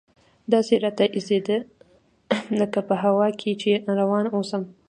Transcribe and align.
داسې 0.53 0.73
راته 0.83 1.05
اېسېده 1.15 1.57
لکه 2.59 2.79
په 2.87 2.95
هوا 3.03 3.27
کښې 3.39 3.51
چې 3.61 3.71
روان 3.99 4.25
اوسم. 4.35 4.63